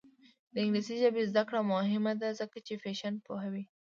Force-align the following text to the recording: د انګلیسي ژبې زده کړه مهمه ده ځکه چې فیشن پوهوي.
د 0.53 0.55
انګلیسي 0.63 0.95
ژبې 1.03 1.21
زده 1.31 1.43
کړه 1.47 1.59
مهمه 1.73 2.13
ده 2.21 2.29
ځکه 2.39 2.57
چې 2.67 2.73
فیشن 2.83 3.13
پوهوي. 3.25 3.63